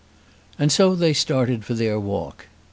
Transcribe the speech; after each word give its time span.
And 0.57 0.71
so 0.71 0.95
they 0.95 1.13
started 1.13 1.63
for 1.63 1.75
their 1.75 1.99
walk. 1.99 2.47